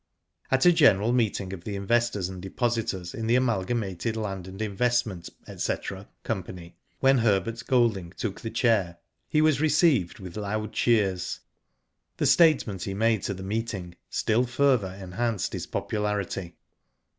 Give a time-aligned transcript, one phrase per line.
[0.49, 5.05] At a general meeting of the investors and depositors in the Amalgamated Land and Invest
[5.05, 5.75] ment, &c.,
[6.23, 8.97] Company, when Herbert Golding took the chair,
[9.29, 11.41] he was received with loud cheers.
[12.17, 16.55] The statement he made to the meeting still further enhanced his popularity.